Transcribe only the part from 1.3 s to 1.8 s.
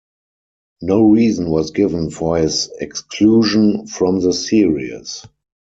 was